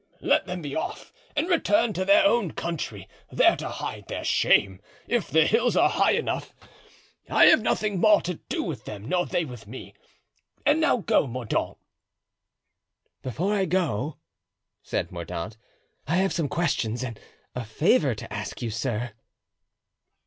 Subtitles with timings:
[0.21, 4.81] "Let them be off and return to their own country, there to hide their shame,
[5.07, 6.55] if its hills are high enough;
[7.29, 9.93] I have nothing more to do with them nor they with me.
[10.65, 11.77] And now go, Mordaunt."
[13.21, 14.17] "Before I go,"
[14.81, 15.55] said Mordaunt,
[16.07, 17.19] "I have some questions and
[17.53, 19.11] a favor to ask you, sir."